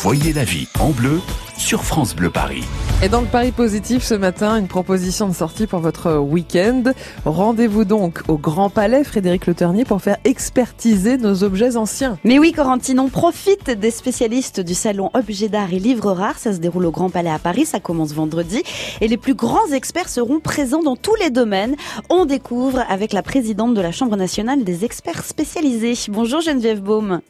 [0.00, 1.20] Voyez la vie en bleu
[1.56, 2.62] sur France Bleu Paris.
[3.02, 6.84] Et dans le Paris positif ce matin, une proposition de sortie pour votre week-end.
[7.24, 12.16] Rendez-vous donc au Grand Palais, Frédéric Le Ternier, pour faire expertiser nos objets anciens.
[12.22, 16.38] Mais oui, Corentine, on profite des spécialistes du salon Objets d'art et livres rares.
[16.38, 18.62] Ça se déroule au Grand Palais à Paris, ça commence vendredi.
[19.00, 21.74] Et les plus grands experts seront présents dans tous les domaines.
[22.08, 25.94] On découvre avec la présidente de la Chambre nationale des experts spécialisés.
[26.08, 27.20] Bonjour Geneviève Baume.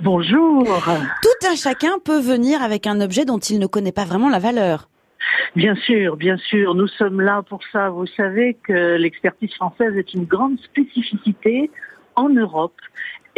[0.00, 0.64] Bonjour.
[1.22, 4.38] Tout un chacun peut venir avec un objet dont il ne connaît pas vraiment la
[4.38, 4.88] valeur.
[5.56, 7.90] Bien sûr, bien sûr, nous sommes là pour ça.
[7.90, 11.70] Vous savez que l'expertise française est une grande spécificité
[12.16, 12.76] en Europe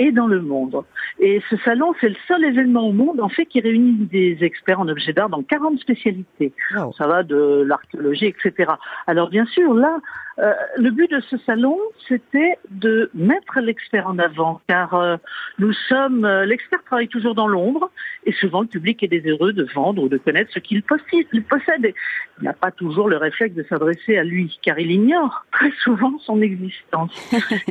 [0.00, 0.82] et dans le monde.
[1.18, 4.80] Et ce salon, c'est le seul événement au monde, en fait, qui réunit des experts
[4.80, 6.54] en objets d'art dans 40 spécialités.
[6.96, 8.73] Ça va de l'archéologie, etc.
[9.06, 9.98] Alors, bien sûr, là,
[10.38, 11.76] euh, le but de ce salon,
[12.09, 15.16] c'était de mettre l'expert en avant, car euh,
[15.59, 17.90] nous sommes, euh, l'expert travaille toujours dans l'ombre,
[18.24, 21.26] et souvent le public est désireux de vendre ou de connaître ce qu'il possède.
[21.34, 21.92] Il possède.
[22.40, 26.18] Il n'a pas toujours le réflexe de s'adresser à lui, car il ignore très souvent
[26.20, 27.12] son existence.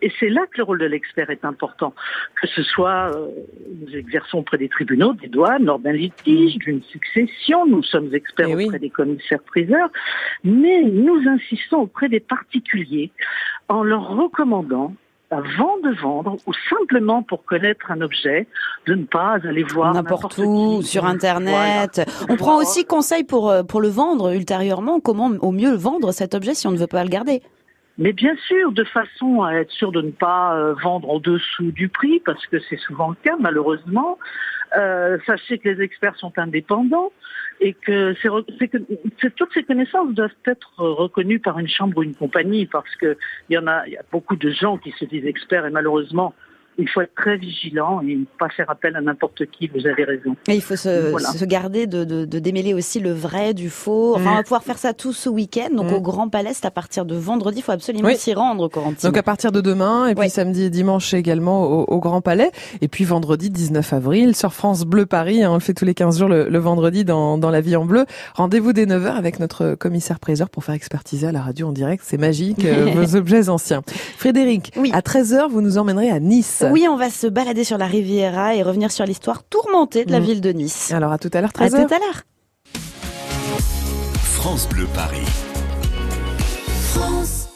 [0.00, 1.92] et c'est là que le rôle de l'expert est important,
[2.40, 3.10] que ce soit
[3.80, 8.46] nous exerçons auprès des tribunaux, des douanes, lors d'un litige, d'une succession, nous sommes experts
[8.48, 9.90] eh auprès des commissaires-priseurs,
[10.44, 13.10] mais nous insistons auprès des particuliers
[13.68, 14.94] en leur recommandant
[15.32, 18.46] avant de vendre ou simplement pour connaître un objet,
[18.86, 22.02] de ne pas aller voir n'importe où sur internet.
[22.28, 26.34] On prend aussi conseil pour euh, pour le vendre ultérieurement, comment au mieux vendre cet
[26.34, 27.42] objet si on ne veut pas le garder.
[27.98, 31.72] Mais bien sûr, de façon à être sûr de ne pas euh, vendre en dessous
[31.72, 34.18] du prix, parce que c'est souvent le cas malheureusement.
[34.76, 37.12] Euh, sachez que les experts sont indépendants
[37.60, 42.66] et que, que toutes ces connaissances doivent être reconnues par une chambre ou une compagnie
[42.66, 43.16] parce qu'il
[43.50, 46.34] y en a, y a beaucoup de gens qui se disent experts et malheureusement
[46.82, 50.04] il faut être très vigilant et ne pas faire appel à n'importe qui, vous avez
[50.04, 50.36] raison.
[50.48, 54.16] Et il faut se, garder de, démêler aussi le vrai du faux.
[54.16, 55.74] Enfin, on va pouvoir faire ça tout ce week-end.
[55.74, 55.94] Donc mm.
[55.94, 59.08] au Grand Palais, c'est à partir de vendredi, il faut absolument s'y rendre, Corentine.
[59.08, 62.50] Donc à partir de demain, et puis samedi et dimanche également au, Grand Palais.
[62.80, 65.94] Et puis vendredi 19 avril sur France Bleu Paris, hein, on le fait tous les
[65.94, 68.06] 15 jours le, vendredi dans, dans La Vie en Bleu.
[68.34, 72.02] Rendez-vous dès 9h avec notre commissaire préseur pour faire expertiser à la radio en direct.
[72.04, 73.82] C'est magique, euh, vos objets anciens.
[74.16, 76.64] Frédéric, à 13h, vous nous emmènerez à Nice.
[76.72, 80.20] Oui, on va se balader sur la Riviera et revenir sur l'histoire tourmentée de la
[80.20, 80.24] mm.
[80.24, 80.90] ville de Nice.
[80.92, 81.76] Alors à tout à l'heure, 13h.
[81.76, 82.22] À tout à l'heure.
[84.22, 85.26] France Bleu Paris.
[86.94, 87.51] France Bleu.